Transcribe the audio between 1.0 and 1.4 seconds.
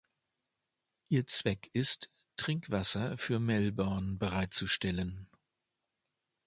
Ihr